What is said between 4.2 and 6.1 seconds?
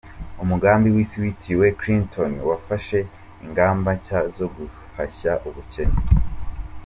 zo guhashya ubukene